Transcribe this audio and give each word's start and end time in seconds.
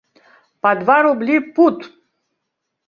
Па 0.65 0.71
два 0.81 0.97
рублі 1.09 1.37
пуд! 1.57 1.77